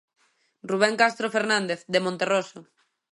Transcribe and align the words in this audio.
Rubén 0.69 0.95
Castro 1.01 1.27
Fernández, 1.35 1.79
de 1.93 1.99
Monterroso. 2.05 2.59